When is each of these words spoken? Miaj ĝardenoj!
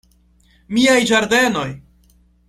Miaj 0.77 0.95
ĝardenoj! 1.11 1.67